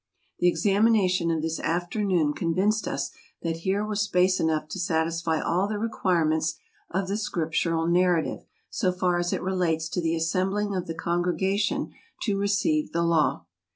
[0.39, 3.11] The examination of this afternoon convinced us
[3.43, 6.55] that here was space enough to satisfy all the requi¬ sitions
[6.89, 11.91] of the Scriptural narrative, so far as it relates to the assembling of the congregation
[12.23, 13.45] to receive the Law.